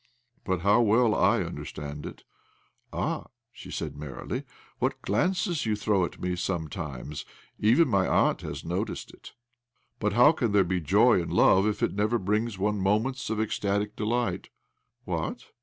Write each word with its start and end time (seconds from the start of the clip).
"But 0.45 0.61
how 0.61 0.81
well 0.81 1.13
/ 1.13 1.13
understand 1.45 2.07
it 2.07 2.23
1 2.89 3.03
""Ah!" 3.03 3.25
she 3.51 3.69
said 3.69 3.95
merrily." 3.95 4.45
What 4.79 4.99
glances 5.03 5.67
you 5.67 5.75
throw 5.75 6.03
at 6.05 6.19
me 6.19 6.35
sometimes 6.35 7.23
I 7.61 7.65
Even 7.67 7.87
my 7.87 8.07
aunt 8.07 8.41
has 8.41 8.65
noticed 8.65 9.13
it."" 9.13 9.33
But 9.99 10.13
how 10.13 10.31
can 10.31 10.53
there 10.53 10.63
be 10.63 10.81
joy 10.81 11.21
in 11.21 11.29
love 11.29 11.67
if 11.67 11.83
it 11.83 11.93
never 11.93 12.17
brings 12.17 12.57
one 12.57 12.79
moments 12.81 13.29
of 13.29 13.37
ecstat'ic 13.37 13.95
delight?"" 13.95 14.49
What 15.05 15.51